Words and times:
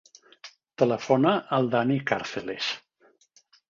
Telefona 0.83 1.35
al 1.59 1.71
Dani 1.79 2.01
Carceles. 2.11 2.75